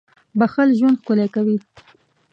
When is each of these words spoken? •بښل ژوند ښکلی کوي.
•بښل 0.39 0.69
ژوند 0.79 0.97
ښکلی 1.01 1.27
کوي. 1.35 1.57